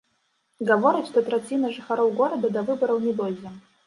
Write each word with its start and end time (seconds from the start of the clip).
Гаворыць, 0.69 1.03
што 1.09 1.21
траціна 1.27 1.69
жыхароў 1.75 2.09
горада 2.21 2.47
да 2.57 2.63
выбараў 2.71 3.03
не 3.05 3.13
дойдзе. 3.21 3.53